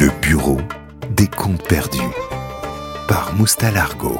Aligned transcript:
Le 0.00 0.10
bureau 0.20 0.58
des 1.16 1.28
comptes 1.28 1.62
perdus 1.68 2.00
par 3.06 3.32
Moustalargo. 3.36 4.18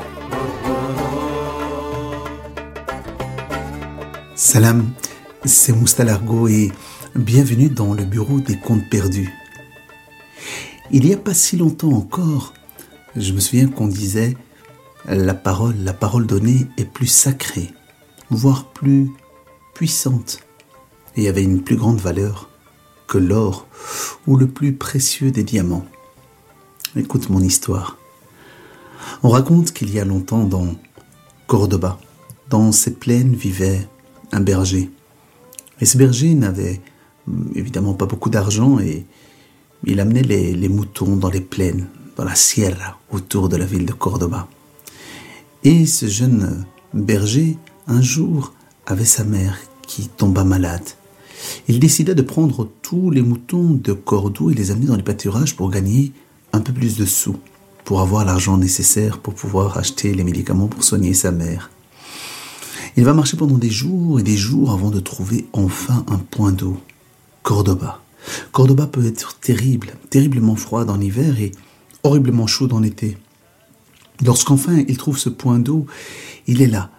Salam, 4.37 4.93
c'est 5.45 5.73
Moustalargo 5.73 6.47
et 6.47 6.71
bienvenue 7.17 7.71
dans 7.71 7.93
le 7.93 8.05
bureau 8.05 8.39
des 8.39 8.57
comptes 8.57 8.89
perdus. 8.89 9.35
Il 10.93 11.07
n'y 11.07 11.13
a 11.13 11.17
pas 11.17 11.35
si 11.35 11.57
longtemps 11.57 11.93
encore, 11.93 12.55
je 13.17 13.33
me 13.33 13.41
souviens 13.41 13.67
qu'on 13.67 13.89
disait 13.89 14.37
la 15.07 15.35
parole, 15.35 15.75
la 15.83 15.93
parole 15.93 16.29
donnée 16.29 16.69
est 16.79 16.85
plus 16.85 17.09
sacrée, 17.09 17.73
voire 18.31 18.71
plus 18.73 19.11
puissante 19.75 20.39
et 21.17 21.29
avait 21.29 21.43
une 21.43 21.65
plus 21.65 21.77
grande 21.77 21.99
valeur 21.99 22.49
l'or 23.19 23.67
ou 24.27 24.37
le 24.37 24.47
plus 24.47 24.73
précieux 24.73 25.31
des 25.31 25.45
diamants. 25.45 25.87
Écoute 26.97 27.29
mon 27.31 27.41
histoire. 27.41 27.99
On 29.23 29.29
raconte 29.29 29.73
qu'il 29.73 29.93
y 29.93 29.99
a 29.99 30.05
longtemps 30.05 30.45
dans 30.45 30.75
Cordoba, 31.47 31.99
dans 32.51 32.73
ces 32.73 32.95
plaines 32.95 33.35
vivait 33.35 33.87
un 34.33 34.41
berger. 34.41 34.91
Et 35.81 35.85
ce 35.85 35.99
berger 35.99 36.35
n'avait 36.35 36.81
évidemment 37.55 37.95
pas 37.95 38.07
beaucoup 38.07 38.31
d'argent 38.31 38.79
et 38.79 39.05
il 39.85 40.01
amenait 40.01 40.23
les, 40.23 40.55
les, 40.55 40.69
moutons 40.69 41.17
dans 41.17 41.31
les 41.31 41.41
plaines, 41.41 41.89
dans 42.17 42.25
la 42.25 42.35
sierra, 42.35 42.99
autour 43.11 43.49
de 43.49 43.57
la 43.57 43.67
ville 43.67 43.85
de 43.85 43.93
Cordoba. 43.93 44.49
Et 45.63 45.87
ce 45.87 46.07
jeune 46.07 46.65
berger, 46.95 47.59
un 47.87 48.01
jour, 48.01 48.53
avait 48.87 49.05
sa 49.05 49.25
mère 49.25 49.59
qui 49.87 50.09
tomba 50.09 50.45
malade. 50.45 50.89
Il 51.69 51.81
décida 51.81 52.15
de 52.15 52.23
prendre 52.23 52.69
tous 52.95 53.11
les 53.11 53.23
moutons 53.23 53.71
de 53.71 53.93
Cordoue 53.93 54.53
et 54.53 54.55
les 54.55 54.71
amener 54.71 54.87
dans 54.87 54.95
les 54.95 55.03
pâturages 55.03 55.57
pour 55.57 55.69
gagner 55.69 56.13
un 56.53 56.61
peu 56.61 56.73
plus 56.73 56.97
de 56.97 57.05
sous, 57.05 57.37
pour 57.85 58.01
avoir 58.01 58.25
l'argent 58.25 58.57
nécessaire 58.57 59.19
pour 59.19 59.35
pouvoir 59.35 59.77
acheter 59.79 60.15
les 60.15 60.23
médicaments 60.23 60.69
pour 60.69 60.85
soigner 60.85 61.13
sa 61.13 61.33
mère. 61.33 61.73
Il 62.97 63.05
va 63.05 63.13
marcher 63.13 63.37
pendant 63.37 63.59
des 63.59 63.71
jours 63.71 64.21
et 64.21 64.23
des 64.23 64.37
jours 64.37 64.71
avant 64.71 64.91
de 64.91 65.01
trouver 65.01 65.47
enfin 65.53 66.05
un 66.07 66.19
point 66.19 66.53
d'eau. 66.53 66.77
Cordoba. 67.43 68.01
Cordoba 68.53 68.87
peut 68.87 69.05
être 69.05 69.41
terrible, 69.41 69.95
terriblement 70.09 70.55
froid 70.55 70.87
en 70.87 71.01
hiver 71.01 71.41
et 71.41 71.51
horriblement 72.05 72.47
chaud 72.47 72.73
en 72.73 72.85
été. 72.85 73.19
Lorsqu'enfin 74.25 74.85
il 74.87 74.99
trouve 74.99 75.19
ce 75.19 75.31
point 75.31 75.59
d'eau, 75.59 75.87
il 76.47 76.63
est 76.63 76.69
là, 76.69 76.93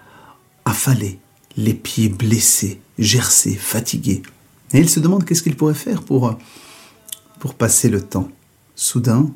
affalé, 0.66 1.20
les 1.56 1.74
pieds 1.74 2.10
blessés, 2.10 2.82
gercés, 3.00 3.56
fatigués. 3.56 4.24
Et 4.74 4.80
il 4.80 4.90
se 4.90 5.00
demande 5.00 5.26
qu'est-ce 5.26 5.44
qu'il 5.44 5.56
pourrait 5.56 5.74
faire 5.74 6.04
pour, 6.04 6.38
pour 7.40 7.54
passer 7.54 7.90
le 7.90 8.02
temps. 8.02 8.30
Soudain, 8.76 9.30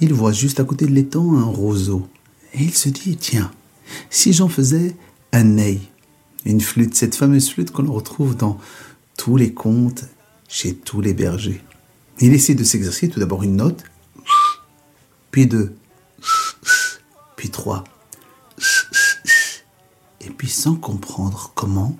il 0.00 0.14
voit 0.14 0.32
juste 0.32 0.60
à 0.60 0.64
côté 0.64 0.86
de 0.86 0.92
l'étang 0.92 1.36
un 1.36 1.44
roseau. 1.44 2.08
Et 2.54 2.62
il 2.62 2.74
se 2.74 2.88
dit, 2.88 3.16
tiens, 3.16 3.50
si 4.10 4.32
j'en 4.32 4.48
faisais 4.48 4.96
un 5.32 5.44
ney, 5.44 5.80
une 6.44 6.60
flûte, 6.60 6.94
cette 6.94 7.14
fameuse 7.14 7.50
flûte 7.50 7.70
qu'on 7.70 7.90
retrouve 7.92 8.36
dans 8.36 8.58
tous 9.16 9.36
les 9.36 9.52
contes, 9.52 10.04
chez 10.48 10.74
tous 10.74 11.00
les 11.00 11.14
bergers. 11.14 11.62
Il 12.20 12.32
essaie 12.32 12.54
de 12.54 12.64
s'exercer 12.64 13.08
tout 13.08 13.20
d'abord 13.20 13.42
une 13.42 13.56
note, 13.56 13.84
puis 15.30 15.46
deux, 15.46 15.74
puis 17.36 17.50
trois, 17.50 17.84
et 20.20 20.30
puis 20.30 20.48
sans 20.48 20.74
comprendre 20.74 21.52
comment, 21.54 21.96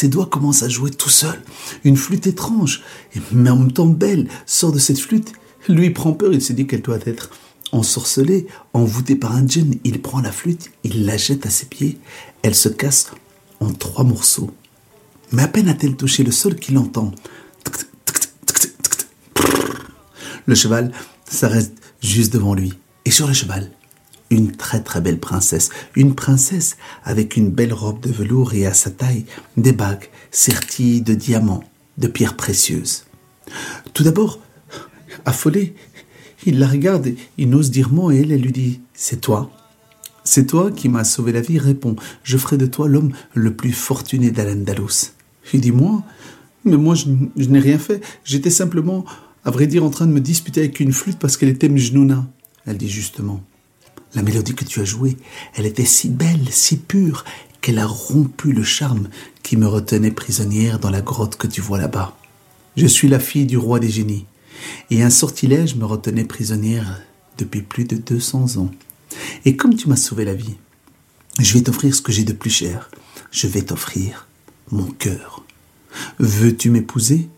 ses 0.00 0.08
doigts 0.08 0.24
commencent 0.24 0.62
à 0.62 0.68
jouer 0.70 0.90
tout 0.90 1.10
seul. 1.10 1.42
Une 1.84 1.98
flûte 1.98 2.26
étrange, 2.26 2.82
mais 3.32 3.50
en 3.50 3.56
même 3.56 3.72
temps 3.72 3.84
belle, 3.84 4.28
sort 4.46 4.72
de 4.72 4.78
cette 4.78 4.98
flûte. 4.98 5.34
Lui 5.68 5.90
prend 5.90 6.14
peur, 6.14 6.32
il 6.32 6.40
se 6.40 6.54
dit 6.54 6.66
qu'elle 6.66 6.80
doit 6.80 7.00
être 7.04 7.28
ensorcelée, 7.70 8.46
envoûtée 8.72 9.14
par 9.14 9.36
un 9.36 9.46
djinn. 9.46 9.74
Il 9.84 10.00
prend 10.00 10.22
la 10.22 10.32
flûte, 10.32 10.70
il 10.84 11.04
la 11.04 11.18
jette 11.18 11.44
à 11.44 11.50
ses 11.50 11.66
pieds. 11.66 11.98
Elle 12.40 12.54
se 12.54 12.70
casse 12.70 13.10
en 13.60 13.74
trois 13.74 14.04
morceaux. 14.04 14.50
Mais 15.32 15.42
à 15.42 15.48
peine 15.48 15.68
a-t-elle 15.68 15.96
touché 15.96 16.22
le 16.22 16.32
sol 16.32 16.54
qu'il 16.54 16.78
entend. 16.78 17.12
Le 20.46 20.54
cheval 20.54 20.92
s'arrête 21.28 21.74
juste 22.00 22.32
devant 22.32 22.54
lui. 22.54 22.72
Et 23.04 23.10
sur 23.10 23.26
le 23.26 23.34
cheval, 23.34 23.70
une 24.30 24.52
très 24.52 24.82
très 24.82 25.00
belle 25.00 25.18
princesse, 25.18 25.70
une 25.96 26.14
princesse 26.14 26.76
avec 27.04 27.36
une 27.36 27.50
belle 27.50 27.72
robe 27.72 28.00
de 28.00 28.10
velours 28.10 28.54
et 28.54 28.64
à 28.66 28.74
sa 28.74 28.90
taille 28.90 29.26
des 29.56 29.72
bagues 29.72 30.08
serties 30.30 31.02
de 31.02 31.14
diamants, 31.14 31.64
de 31.98 32.06
pierres 32.06 32.36
précieuses. 32.36 33.04
Tout 33.92 34.04
d'abord, 34.04 34.38
affolé, 35.24 35.74
il 36.46 36.58
la 36.58 36.68
regarde, 36.68 37.08
et 37.08 37.16
il 37.36 37.50
n'ose 37.50 37.70
dire 37.70 37.92
mot 37.92 38.10
et 38.10 38.20
elle, 38.20 38.32
elle 38.32 38.40
lui 38.40 38.52
dit 38.52 38.80
C'est 38.94 39.20
toi 39.20 39.50
C'est 40.24 40.46
toi 40.46 40.70
qui 40.70 40.88
m'as 40.88 41.04
sauvé 41.04 41.32
la 41.32 41.40
vie, 41.40 41.58
répond 41.58 41.96
Je 42.22 42.38
ferai 42.38 42.56
de 42.56 42.66
toi 42.66 42.88
l'homme 42.88 43.12
le 43.34 43.54
plus 43.54 43.72
fortuné 43.72 44.30
d'Al-Andalus. 44.30 45.12
Il 45.52 45.60
dit 45.60 45.72
Moi? 45.72 46.02
Mais 46.64 46.76
moi, 46.76 46.94
je, 46.94 47.06
je 47.36 47.48
n'ai 47.48 47.58
rien 47.58 47.78
fait. 47.78 48.02
J'étais 48.22 48.50
simplement, 48.50 49.04
à 49.44 49.50
vrai 49.50 49.66
dire, 49.66 49.82
en 49.82 49.90
train 49.90 50.06
de 50.06 50.12
me 50.12 50.20
disputer 50.20 50.60
avec 50.60 50.78
une 50.78 50.92
flûte 50.92 51.18
parce 51.18 51.36
qu'elle 51.36 51.48
était 51.48 51.70
mjnouna. 51.70 52.26
Elle 52.66 52.76
dit 52.76 52.90
justement 52.90 53.42
la 54.14 54.22
mélodie 54.22 54.54
que 54.54 54.64
tu 54.64 54.80
as 54.80 54.84
jouée, 54.84 55.16
elle 55.54 55.66
était 55.66 55.84
si 55.84 56.08
belle, 56.08 56.48
si 56.50 56.76
pure, 56.76 57.24
qu'elle 57.60 57.78
a 57.78 57.86
rompu 57.86 58.52
le 58.52 58.64
charme 58.64 59.08
qui 59.42 59.56
me 59.56 59.66
retenait 59.66 60.10
prisonnière 60.10 60.78
dans 60.78 60.90
la 60.90 61.02
grotte 61.02 61.36
que 61.36 61.46
tu 61.46 61.60
vois 61.60 61.78
là-bas. 61.78 62.16
Je 62.76 62.86
suis 62.86 63.08
la 63.08 63.20
fille 63.20 63.46
du 63.46 63.58
roi 63.58 63.80
des 63.80 63.90
génies, 63.90 64.26
et 64.90 65.02
un 65.02 65.10
sortilège 65.10 65.76
me 65.76 65.84
retenait 65.84 66.24
prisonnière 66.24 67.02
depuis 67.38 67.62
plus 67.62 67.84
de 67.84 67.96
200 67.96 68.56
ans. 68.58 68.70
Et 69.44 69.56
comme 69.56 69.74
tu 69.74 69.88
m'as 69.88 69.96
sauvé 69.96 70.24
la 70.24 70.34
vie, 70.34 70.56
je 71.38 71.54
vais 71.54 71.62
t'offrir 71.62 71.94
ce 71.94 72.02
que 72.02 72.12
j'ai 72.12 72.24
de 72.24 72.32
plus 72.32 72.50
cher. 72.50 72.90
Je 73.30 73.46
vais 73.46 73.62
t'offrir 73.62 74.26
mon 74.70 74.86
cœur. 74.86 75.44
Veux-tu 76.18 76.70
m'épouser? 76.70 77.28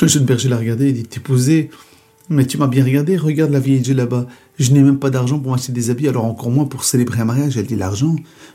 Le 0.00 0.08
jeune 0.08 0.24
berger 0.24 0.48
l'a 0.48 0.56
regardé 0.56 0.88
et 0.88 0.92
dit 0.92 1.04
T'épouser? 1.04 1.70
Mais 2.30 2.46
tu 2.46 2.58
m'as 2.58 2.68
bien 2.68 2.84
regardé, 2.84 3.16
regarde 3.16 3.50
la 3.50 3.58
vieille 3.58 3.80
Dieu 3.80 3.94
là-bas. 3.94 4.26
Je 4.58 4.70
n'ai 4.70 4.82
même 4.82 5.00
pas 5.00 5.10
d'argent 5.10 5.40
pour 5.40 5.50
m'acheter 5.50 5.72
des 5.72 5.90
habits, 5.90 6.06
alors 6.06 6.24
encore 6.24 6.50
moins 6.50 6.64
pour 6.64 6.84
célébrer 6.84 7.20
un 7.20 7.24
mariage. 7.24 7.56
Elle 7.56 7.66
dit 7.66 7.74
l'argent. 7.74 8.14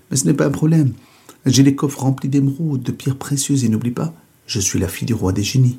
Mais 0.09 0.17
ce 0.17 0.25
n'est 0.25 0.33
pas 0.33 0.45
un 0.45 0.51
problème. 0.51 0.93
J'ai 1.45 1.61
les 1.61 1.75
coffres 1.75 1.99
remplis 1.99 2.29
d'émeraudes, 2.29 2.81
de 2.81 2.91
pierres 2.93 3.17
précieuses, 3.17 3.65
et 3.65 3.69
n'oublie 3.69 3.91
pas, 3.91 4.13
je 4.47 4.61
suis 4.61 4.79
la 4.79 4.87
fille 4.87 5.05
du 5.05 5.13
roi 5.13 5.33
des 5.33 5.43
génies. 5.43 5.77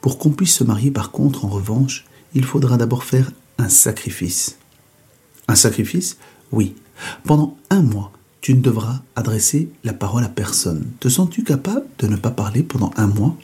Pour 0.00 0.18
qu'on 0.18 0.30
puisse 0.30 0.54
se 0.54 0.64
marier, 0.64 0.92
par 0.92 1.10
contre, 1.10 1.44
en 1.44 1.48
revanche, 1.48 2.06
il 2.34 2.44
faudra 2.44 2.76
d'abord 2.76 3.02
faire 3.02 3.32
un 3.58 3.68
sacrifice. 3.68 4.56
Un 5.48 5.56
sacrifice? 5.56 6.18
Oui. 6.52 6.76
Pendant 7.24 7.56
un 7.70 7.82
mois, 7.82 8.12
tu 8.40 8.54
ne 8.54 8.60
devras 8.60 9.02
adresser 9.16 9.70
la 9.82 9.92
parole 9.92 10.24
à 10.24 10.28
personne. 10.28 10.86
Te 11.00 11.08
sens-tu 11.08 11.42
capable 11.42 11.84
de 11.98 12.06
ne 12.06 12.16
pas 12.16 12.30
parler 12.30 12.62
pendant 12.62 12.92
un 12.96 13.08
mois? 13.08 13.36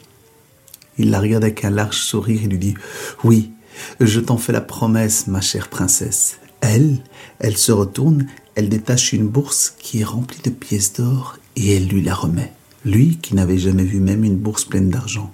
Il 0.97 1.09
la 1.09 1.19
regarde 1.19 1.43
avec 1.43 1.65
un 1.65 1.69
large 1.69 1.97
sourire 1.97 2.41
et 2.43 2.47
lui 2.47 2.57
dit 2.57 2.75
Oui, 3.23 3.51
je 3.99 4.19
t'en 4.19 4.37
fais 4.37 4.53
la 4.53 4.61
promesse, 4.61 5.27
ma 5.27 5.41
chère 5.41 5.69
princesse. 5.69 6.37
Elle, 6.61 7.03
elle 7.39 7.57
se 7.57 7.71
retourne, 7.71 8.27
elle 8.55 8.69
détache 8.69 9.13
une 9.13 9.27
bourse 9.27 9.73
qui 9.77 10.01
est 10.01 10.05
remplie 10.05 10.41
de 10.43 10.49
pièces 10.49 10.93
d'or 10.93 11.37
et 11.55 11.75
elle 11.75 11.87
lui 11.87 12.01
la 12.01 12.15
remet. 12.15 12.53
Lui, 12.83 13.17
qui 13.17 13.35
n'avait 13.35 13.57
jamais 13.57 13.83
vu 13.83 13.99
même 13.99 14.23
une 14.23 14.37
bourse 14.37 14.65
pleine 14.65 14.89
d'argent. 14.89 15.31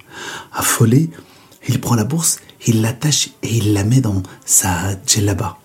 Affolé, 0.53 1.09
il 1.67 1.81
prend 1.81 1.95
la 1.95 2.05
bourse, 2.05 2.39
il 2.65 2.81
l'attache 2.81 3.29
et 3.43 3.57
il 3.57 3.73
la 3.73 3.83
met 3.83 4.01
dans 4.01 4.23
sa 4.45 4.95
djellaba. 5.05 5.57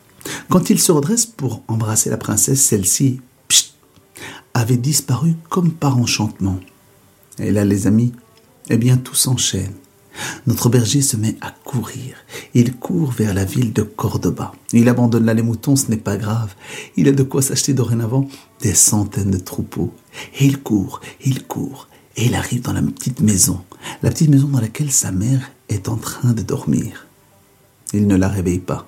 Quand 0.48 0.70
il 0.70 0.80
se 0.80 0.92
redresse 0.92 1.26
pour 1.26 1.62
embrasser 1.68 2.10
la 2.10 2.16
princesse, 2.16 2.60
celle-ci 2.60 3.20
avait 4.54 4.78
disparu 4.78 5.34
comme 5.50 5.72
par 5.72 5.98
enchantement. 5.98 6.58
Et 7.38 7.50
là, 7.50 7.64
les 7.64 7.86
amis, 7.86 8.12
eh 8.70 8.78
bien, 8.78 8.96
tout 8.96 9.14
s'enchaîne. 9.14 9.74
Notre 10.46 10.68
berger 10.68 11.02
se 11.02 11.16
met 11.16 11.36
à 11.40 11.50
courir. 11.64 12.16
Il 12.54 12.76
court 12.76 13.12
vers 13.12 13.34
la 13.34 13.44
ville 13.44 13.72
de 13.72 13.82
Cordoba. 13.82 14.52
Il 14.72 14.88
abandonne 14.88 15.24
là 15.24 15.34
les 15.34 15.42
moutons, 15.42 15.76
ce 15.76 15.90
n'est 15.90 15.96
pas 15.96 16.16
grave. 16.16 16.54
Il 16.96 17.08
a 17.08 17.12
de 17.12 17.22
quoi 17.22 17.42
s'acheter 17.42 17.74
dorénavant 17.74 18.28
des 18.60 18.74
centaines 18.74 19.30
de 19.30 19.38
troupeaux. 19.38 19.92
Il 20.40 20.60
court, 20.60 21.00
il 21.24 21.44
court, 21.44 21.88
et 22.16 22.26
il 22.26 22.34
arrive 22.34 22.62
dans 22.62 22.72
la 22.72 22.82
petite 22.82 23.20
maison. 23.20 23.62
La 24.02 24.10
petite 24.10 24.30
maison 24.30 24.48
dans 24.48 24.60
laquelle 24.60 24.92
sa 24.92 25.12
mère 25.12 25.50
est 25.68 25.88
en 25.88 25.96
train 25.96 26.32
de 26.32 26.42
dormir. 26.42 27.06
Il 27.92 28.06
ne 28.06 28.16
la 28.16 28.28
réveille 28.28 28.58
pas. 28.58 28.86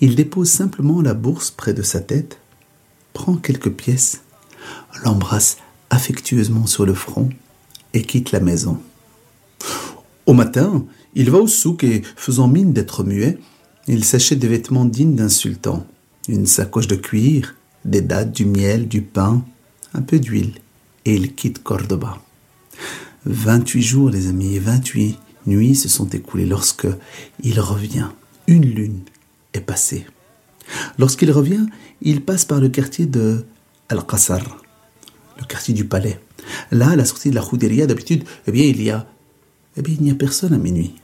Il 0.00 0.14
dépose 0.14 0.50
simplement 0.50 1.02
la 1.02 1.14
bourse 1.14 1.50
près 1.50 1.74
de 1.74 1.82
sa 1.82 2.00
tête, 2.00 2.38
prend 3.12 3.36
quelques 3.36 3.70
pièces, 3.70 4.22
l'embrasse 5.04 5.58
affectueusement 5.90 6.66
sur 6.66 6.86
le 6.86 6.94
front 6.94 7.30
et 7.94 8.02
quitte 8.02 8.32
la 8.32 8.40
maison. 8.40 8.80
Au 10.28 10.34
matin, 10.34 10.84
il 11.14 11.30
va 11.30 11.38
au 11.38 11.46
souk 11.46 11.84
et, 11.84 12.02
faisant 12.16 12.48
mine 12.48 12.74
d'être 12.74 13.02
muet, 13.02 13.38
il 13.86 14.04
s'achète 14.04 14.38
des 14.38 14.46
vêtements 14.46 14.84
dignes 14.84 15.14
d'un 15.14 15.30
sultan, 15.30 15.86
une 16.28 16.44
sacoche 16.44 16.86
de 16.86 16.96
cuir, 16.96 17.56
des 17.86 18.02
dattes, 18.02 18.32
du 18.32 18.44
miel, 18.44 18.88
du 18.88 19.00
pain, 19.00 19.42
un 19.94 20.02
peu 20.02 20.18
d'huile, 20.18 20.52
et 21.06 21.14
il 21.14 21.34
quitte 21.34 21.62
Cordoba. 21.62 22.18
28 23.24 23.80
jours, 23.80 24.10
les 24.10 24.26
amis, 24.26 24.56
et 24.56 24.58
28 24.58 25.18
nuits 25.46 25.74
se 25.74 25.88
sont 25.88 26.10
écoulées 26.10 26.44
lorsque 26.44 26.88
il 27.42 27.58
revient. 27.58 28.08
Une 28.48 28.66
lune 28.66 29.00
est 29.54 29.62
passée. 29.62 30.04
Lorsqu'il 30.98 31.32
revient, 31.32 31.64
il 32.02 32.20
passe 32.20 32.44
par 32.44 32.60
le 32.60 32.68
quartier 32.68 33.06
de 33.06 33.46
Al-Qasar, 33.88 34.62
le 35.38 35.46
quartier 35.46 35.72
du 35.72 35.86
palais. 35.86 36.20
Là, 36.70 36.90
à 36.90 36.96
la 36.96 37.06
sortie 37.06 37.30
de 37.30 37.34
la 37.34 37.40
Khouderia, 37.40 37.86
d'habitude, 37.86 38.24
eh 38.46 38.52
bien, 38.52 38.64
il 38.64 38.82
y 38.82 38.90
a, 38.90 39.06
eh 39.76 39.82
bien, 39.82 39.94
il 39.98 40.04
n'y 40.04 40.10
a 40.10 40.14
personne 40.14 40.52
à 40.52 40.58
minuit. 40.58 40.94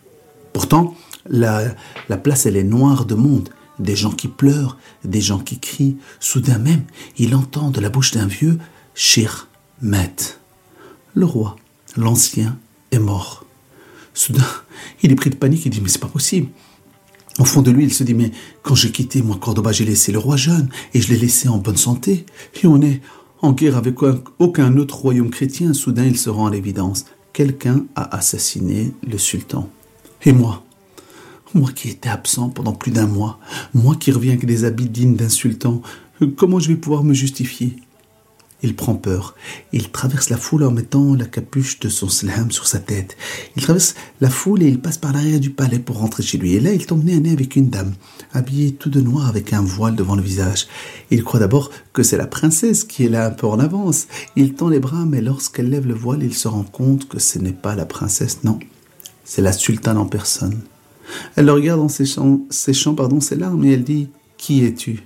Pourtant, 0.53 0.95
la, 1.29 1.75
la 2.09 2.17
place, 2.17 2.47
elle 2.47 2.57
est 2.57 2.65
noire 2.65 3.05
de 3.05 3.15
monde. 3.15 3.49
Des 3.79 3.97
gens 3.97 4.13
qui 4.13 4.29
pleurent, 4.29 4.79
des 5.05 5.21
gens 5.21 5.41
qui 5.41 5.59
crient. 5.59 5.97
Soudain 6.21 6.59
même, 6.59 6.85
il 7.19 7.35
entend 7.35 7.71
de 7.71 7.81
la 7.81 7.91
bouche 7.91 8.13
d'un 8.13 8.27
vieux 8.27 8.59
Shir 8.95 9.49
Met. 9.83 10.15
Le 11.15 11.27
roi, 11.27 11.57
l'ancien, 11.97 12.57
est 12.93 12.99
mort. 12.99 13.45
Soudain, 14.15 14.47
il 15.03 15.11
est 15.11 15.17
pris 15.17 15.31
de 15.31 15.37
panique, 15.37 15.67
il 15.67 15.71
dit, 15.71 15.81
mais 15.81 15.89
c'est 15.89 15.99
pas 15.99 16.07
possible. 16.07 16.49
Au 17.41 17.45
fond 17.45 17.63
de 17.63 17.73
lui, 17.73 17.85
il 17.85 17.93
se 17.93 18.05
dit, 18.05 18.15
mais 18.15 18.31
quand 18.63 18.77
j'ai 18.77 18.93
quitté, 18.93 19.23
moi, 19.23 19.37
Cordoba, 19.41 19.73
j'ai 19.73 19.85
laissé 19.85 20.13
le 20.13 20.19
roi 20.19 20.37
jeune, 20.37 20.69
et 20.93 21.01
je 21.01 21.13
l'ai 21.13 21.19
laissé 21.19 21.49
en 21.49 21.59
bonne 21.59 21.77
santé. 21.77 22.27
Et 22.63 22.67
on 22.69 22.81
est 22.81 23.01
en 23.43 23.53
guerre 23.53 23.77
avec 23.77 23.97
aucun 24.39 24.77
autre 24.77 24.97
royaume 24.97 25.31
chrétien. 25.31 25.75
Soudain, 25.75 26.05
il 26.05 26.17
se 26.17 26.31
rend 26.31 26.47
à 26.47 26.51
l'évidence. 26.51 27.07
Quelqu'un 27.35 27.85
a 27.97 28.17
assassiné 28.17 28.93
le 29.05 29.19
sultan. 29.19 29.69
Et 30.25 30.33
moi. 30.33 30.63
Moi 31.53 31.73
qui 31.75 31.89
étais 31.89 32.09
absent 32.09 32.49
pendant 32.49 32.73
plus 32.75 32.93
d'un 32.93 33.09
mois, 33.09 33.41
moi 33.75 33.97
qui 33.97 34.13
reviens 34.13 34.35
avec 34.35 34.47
des 34.47 34.65
habits 34.65 34.89
dignes 34.89 35.17
d'un 35.17 35.29
sultan, 35.29 35.83
comment 36.37 36.61
je 36.61 36.69
vais 36.69 36.77
pouvoir 36.77 37.03
me 37.03 37.13
justifier? 37.13 37.75
Il 38.65 38.75
prend 38.75 38.95
peur. 38.95 39.35
Il 39.73 39.91
traverse 39.91 40.31
la 40.31 40.39
foule 40.39 40.65
en 40.65 40.71
mettant 40.71 41.15
la 41.15 41.27
capuche 41.27 41.79
de 41.81 41.91
son 41.91 42.09
slam 42.09 42.51
sur 42.51 42.67
sa 42.67 42.79
tête. 42.79 43.15
Il 43.57 43.63
traverse 43.63 43.95
la 44.23 44.31
foule 44.31 44.63
et 44.63 44.69
il 44.69 44.81
passe 44.81 44.97
par 44.97 45.13
l'arrière 45.13 45.39
du 45.39 45.51
palais 45.51 45.79
pour 45.79 45.99
rentrer 45.99 46.23
chez 46.23 46.39
lui. 46.39 46.55
Et 46.55 46.61
là, 46.61 46.73
il 46.73 46.87
tombe 46.87 47.05
nez 47.05 47.15
à 47.15 47.21
nez 47.21 47.31
avec 47.31 47.57
une 47.57 47.69
dame, 47.69 47.93
habillée 48.33 48.73
tout 48.73 48.89
de 48.89 49.03
noir 49.03 49.29
avec 49.29 49.53
un 49.53 49.61
voile 49.61 49.97
devant 49.97 50.17
le 50.17 50.23
visage. 50.23 50.67
Il 51.11 51.23
croit 51.23 51.41
d'abord 51.41 51.71
que 51.93 52.03
c'est 52.03 52.17
la 52.17 52.27
princesse 52.27 52.85
qui 52.85 53.05
est 53.05 53.11
là 53.11 53.27
un 53.27 53.31
peu 53.31 53.47
en 53.47 53.61
avance. 53.61 54.07
Il 54.35 54.55
tend 54.55 54.71
les 54.71 54.81
bras, 54.81 55.05
mais 55.05 55.21
lorsqu'elle 55.21 55.69
lève 55.69 55.87
le 55.87 55.95
voile, 55.95 56.23
il 56.23 56.35
se 56.35 56.49
rend 56.49 56.65
compte 56.65 57.07
que 57.07 57.19
ce 57.19 57.39
n'est 57.39 57.53
pas 57.53 57.75
la 57.75 57.85
princesse, 57.85 58.45
non. 58.45 58.59
C'est 59.25 59.43
la 59.43 59.53
sultane 59.53 59.99
en 59.99 60.07
personne. 60.07 60.61
Elle 61.37 61.47
le 61.47 61.53
regarde 61.53 61.81
en 61.81 61.89
séchant, 61.91 62.41
séchant 62.49 62.97
ses 63.21 63.37
larmes 63.37 63.65
et 63.67 63.73
elle 63.73 63.85
dit 63.85 64.09
Qui 64.39 64.65
es-tu? 64.65 65.03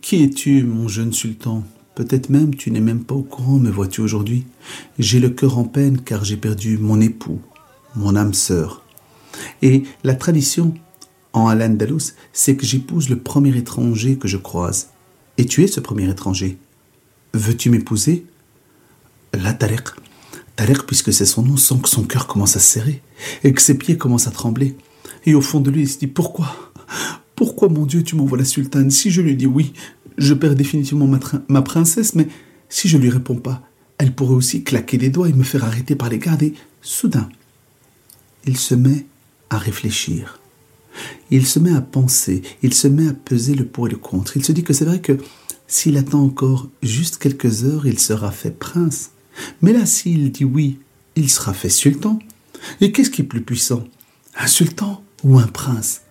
Qui 0.00 0.22
es-tu, 0.22 0.62
mon 0.62 0.86
jeune 0.86 1.12
sultan? 1.12 1.64
Peut-être 1.98 2.30
même 2.30 2.54
tu 2.54 2.70
n'es 2.70 2.80
même 2.80 3.02
pas 3.02 3.16
au 3.16 3.24
courant, 3.24 3.58
me 3.58 3.72
vois-tu 3.72 4.02
aujourd'hui? 4.02 4.46
J'ai 5.00 5.18
le 5.18 5.30
cœur 5.30 5.58
en 5.58 5.64
peine 5.64 6.00
car 6.00 6.24
j'ai 6.24 6.36
perdu 6.36 6.78
mon 6.78 7.00
époux, 7.00 7.40
mon 7.96 8.14
âme 8.14 8.34
sœur. 8.34 8.84
Et 9.62 9.82
la 10.04 10.14
tradition 10.14 10.74
en 11.32 11.48
Al-Andalus, 11.48 12.14
c'est 12.32 12.54
que 12.54 12.64
j'épouse 12.64 13.08
le 13.08 13.18
premier 13.18 13.56
étranger 13.56 14.16
que 14.16 14.28
je 14.28 14.36
croise. 14.36 14.90
Et 15.38 15.46
tu 15.46 15.64
es 15.64 15.66
ce 15.66 15.80
premier 15.80 16.08
étranger. 16.08 16.58
Veux-tu 17.34 17.68
m'épouser? 17.68 18.24
La 19.32 19.52
Tariq. 19.52 19.88
Tariq, 20.54 20.86
puisque 20.86 21.12
c'est 21.12 21.26
son 21.26 21.42
nom, 21.42 21.56
sent 21.56 21.80
que 21.82 21.88
son 21.88 22.04
cœur 22.04 22.28
commence 22.28 22.54
à 22.54 22.60
serrer 22.60 23.02
et 23.42 23.52
que 23.52 23.60
ses 23.60 23.76
pieds 23.76 23.98
commencent 23.98 24.28
à 24.28 24.30
trembler. 24.30 24.76
Et 25.26 25.34
au 25.34 25.40
fond 25.40 25.58
de 25.58 25.72
lui, 25.72 25.82
il 25.82 25.88
se 25.88 25.98
dit 25.98 26.06
Pourquoi? 26.06 26.54
Pourquoi, 27.38 27.68
mon 27.68 27.86
Dieu, 27.86 28.02
tu 28.02 28.16
m'envoies 28.16 28.38
la 28.38 28.44
sultane? 28.44 28.90
Si 28.90 29.12
je 29.12 29.20
lui 29.20 29.36
dis 29.36 29.46
oui, 29.46 29.72
je 30.18 30.34
perds 30.34 30.56
définitivement 30.56 31.08
ma, 31.48 31.62
princesse, 31.62 32.14
mais 32.14 32.28
si 32.68 32.88
je 32.88 32.98
lui 32.98 33.08
réponds 33.08 33.36
pas, 33.36 33.62
elle 33.96 34.14
pourrait 34.14 34.34
aussi 34.34 34.62
claquer 34.62 34.98
des 34.98 35.08
doigts 35.08 35.28
et 35.28 35.32
me 35.32 35.44
faire 35.44 35.64
arrêter 35.64 35.94
par 35.94 36.08
les 36.08 36.18
gardes. 36.18 36.42
Et 36.42 36.54
soudain, 36.82 37.28
il 38.44 38.56
se 38.56 38.74
met 38.74 39.06
à 39.50 39.58
réfléchir. 39.58 40.40
Il 41.30 41.46
se 41.46 41.58
met 41.58 41.72
à 41.72 41.80
penser, 41.80 42.42
il 42.62 42.74
se 42.74 42.88
met 42.88 43.08
à 43.08 43.14
peser 43.14 43.54
le 43.54 43.64
pour 43.64 43.86
et 43.86 43.90
le 43.90 43.96
contre. 43.96 44.36
Il 44.36 44.44
se 44.44 44.52
dit 44.52 44.64
que 44.64 44.72
c'est 44.72 44.84
vrai 44.84 45.00
que 45.00 45.18
s'il 45.66 45.96
attend 45.96 46.22
encore 46.22 46.68
juste 46.82 47.18
quelques 47.18 47.64
heures, 47.64 47.86
il 47.86 47.98
sera 47.98 48.32
fait 48.32 48.50
prince. 48.50 49.10
Mais 49.62 49.72
là, 49.72 49.86
s'il 49.86 50.32
dit 50.32 50.44
oui, 50.44 50.78
il 51.14 51.30
sera 51.30 51.54
fait 51.54 51.68
sultan. 51.68 52.18
Et 52.80 52.90
qu'est-ce 52.90 53.10
qui 53.10 53.22
est 53.22 53.24
plus 53.24 53.42
puissant? 53.42 53.84
Un 54.36 54.48
sultan 54.48 55.04
ou 55.22 55.38
un 55.38 55.46
prince? 55.46 56.02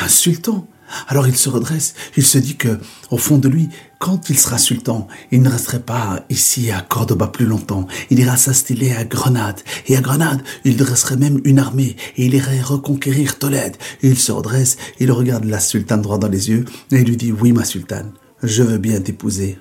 Un 0.00 0.08
sultan 0.08 0.66
alors 1.08 1.26
il 1.26 1.36
se 1.36 1.48
redresse, 1.48 1.94
il 2.16 2.24
se 2.24 2.38
dit 2.38 2.56
que, 2.56 2.78
au 3.10 3.18
fond 3.18 3.38
de 3.38 3.48
lui, 3.48 3.68
quand 3.98 4.30
il 4.30 4.38
sera 4.38 4.58
sultan, 4.58 5.06
il 5.30 5.42
ne 5.42 5.48
resterait 5.48 5.82
pas 5.82 6.24
ici 6.28 6.70
à 6.70 6.80
Cordoba 6.80 7.28
plus 7.28 7.46
longtemps. 7.46 7.86
Il 8.10 8.18
ira 8.18 8.36
s'installer 8.36 8.92
à 8.92 9.04
Grenade. 9.04 9.60
Et 9.86 9.96
à 9.96 10.00
Grenade, 10.00 10.42
il 10.64 10.76
dresserait 10.76 11.16
même 11.16 11.40
une 11.44 11.60
armée 11.60 11.96
et 12.16 12.26
il 12.26 12.34
irait 12.34 12.60
reconquérir 12.60 13.38
Tolède. 13.38 13.76
Il 14.02 14.18
se 14.18 14.32
redresse, 14.32 14.76
il 14.98 15.12
regarde 15.12 15.44
la 15.44 15.60
sultane 15.60 16.02
droit 16.02 16.18
dans 16.18 16.28
les 16.28 16.50
yeux 16.50 16.64
et 16.90 17.04
lui 17.04 17.16
dit, 17.16 17.30
oui, 17.30 17.52
ma 17.52 17.64
sultane, 17.64 18.12
je 18.42 18.64
veux 18.64 18.78
bien 18.78 19.00
t'épouser. 19.00 19.58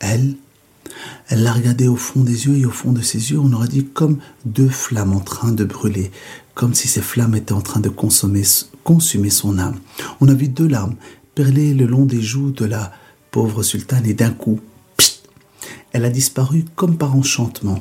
Elle, 0.00 0.34
elle 1.28 1.42
l'a 1.42 1.52
regardé 1.52 1.88
au 1.88 1.96
fond 1.96 2.22
des 2.22 2.46
yeux 2.46 2.56
et 2.56 2.66
au 2.66 2.70
fond 2.70 2.92
de 2.92 3.02
ses 3.02 3.30
yeux, 3.30 3.38
on 3.38 3.52
aurait 3.52 3.68
dit 3.68 3.84
comme 3.84 4.18
deux 4.44 4.68
flammes 4.68 5.12
en 5.12 5.20
train 5.20 5.52
de 5.52 5.64
brûler, 5.64 6.10
comme 6.54 6.74
si 6.74 6.88
ces 6.88 7.02
flammes 7.02 7.34
étaient 7.34 7.52
en 7.52 7.60
train 7.60 7.80
de 7.80 7.88
consommer, 7.88 8.42
consumer 8.84 9.30
son 9.30 9.58
âme. 9.58 9.78
On 10.20 10.28
a 10.28 10.34
vu 10.34 10.48
deux 10.48 10.68
larmes 10.68 10.96
perler 11.34 11.72
le 11.72 11.86
long 11.86 12.04
des 12.04 12.20
joues 12.20 12.50
de 12.50 12.64
la 12.64 12.92
pauvre 13.30 13.62
sultane 13.62 14.06
et 14.06 14.14
d'un 14.14 14.32
coup, 14.32 14.58
elle 15.92 16.04
a 16.04 16.10
disparu 16.10 16.64
comme 16.74 16.98
par 16.98 17.14
enchantement. 17.14 17.78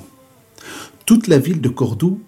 Toute 1.05 1.27
la 1.27 1.39
ville 1.39 1.61
de 1.61 1.69
Cordoue 1.69 2.21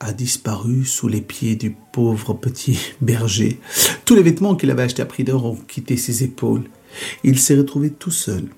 a 0.00 0.12
disparu 0.12 0.84
sous 0.84 1.08
les 1.08 1.20
pieds 1.20 1.56
du 1.56 1.76
pauvre 1.92 2.34
petit 2.34 2.78
berger. 3.00 3.60
Tous 4.04 4.14
les 4.14 4.22
vêtements 4.22 4.56
qu'il 4.56 4.70
avait 4.70 4.82
achetés 4.82 5.02
à 5.02 5.06
prix 5.06 5.24
d'or 5.24 5.44
ont 5.44 5.56
quitté 5.56 5.96
ses 5.96 6.24
épaules. 6.24 6.64
Il 7.22 7.38
s'est 7.38 7.56
retrouvé 7.56 7.90
tout 7.90 8.10
seul, 8.10 8.48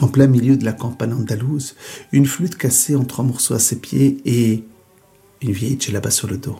en 0.00 0.08
plein 0.08 0.26
milieu 0.26 0.56
de 0.56 0.64
la 0.64 0.72
campagne 0.72 1.12
andalouse, 1.12 1.74
une 2.12 2.26
flûte 2.26 2.56
cassée 2.56 2.96
en 2.96 3.04
trois 3.04 3.24
morceaux 3.24 3.54
à 3.54 3.58
ses 3.58 3.76
pieds 3.76 4.18
et 4.24 4.64
une 5.42 5.52
vieille 5.52 5.78
djellaba 5.78 6.10
sur 6.10 6.28
le 6.28 6.36
dos. 6.36 6.56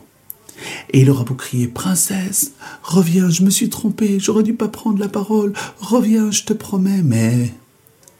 Et 0.89 1.01
il 1.01 1.09
aura 1.09 1.23
beau 1.23 1.35
crier 1.35 1.67
Princesse, 1.67 2.51
reviens, 2.83 3.29
je 3.29 3.43
me 3.43 3.49
suis 3.49 3.69
trompé, 3.69 4.19
j'aurais 4.19 4.43
dû 4.43 4.53
pas 4.53 4.67
prendre 4.67 4.99
la 4.99 5.07
parole, 5.07 5.53
reviens, 5.79 6.31
je 6.31 6.43
te 6.43 6.53
promets, 6.53 7.01
mais 7.01 7.53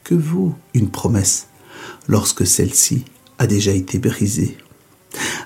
que 0.04 0.14
vaut 0.14 0.54
une 0.72 0.88
promesse 0.88 1.48
lorsque 2.08 2.46
celle-ci 2.46 3.04
a 3.38 3.46
déjà 3.46 3.72
été 3.72 3.98
brisée? 3.98 4.56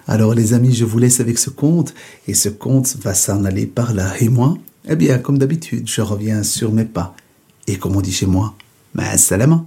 Alors 0.07 0.35
les 0.35 0.53
amis, 0.53 0.75
je 0.75 0.85
vous 0.85 0.99
laisse 0.99 1.21
avec 1.21 1.39
ce 1.39 1.51
conte, 1.51 1.95
et 2.29 2.35
ce 2.35 2.49
conte 2.49 2.97
va 3.03 3.15
s'en 3.15 3.45
aller 3.45 3.67
par 3.67 3.95
là. 3.95 4.13
Et 4.21 4.29
moi, 4.29 4.57
eh 4.89 4.97
bien, 4.97 5.19
comme 5.19 5.39
d'habitude, 5.39 5.89
je 5.89 6.03
reviens 6.03 6.43
sur 6.43 6.73
mes 6.73 6.85
pas. 6.85 7.17
Et 7.67 7.77
comme 7.77 7.97
on 7.97 8.03
dit 8.03 8.13
chez 8.13 8.27
moi, 8.27 8.55
Ma 8.95 9.19
salama. 9.19 9.67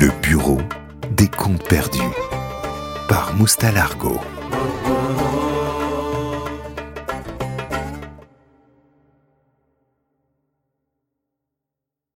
Le 0.00 0.08
bureau 0.22 0.58
des 1.10 1.28
comptes 1.28 1.68
perdus 1.68 2.00
par 3.10 3.34
Moustalargo. 3.34 4.18